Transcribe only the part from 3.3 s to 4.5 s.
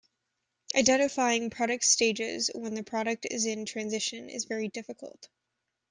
in transition is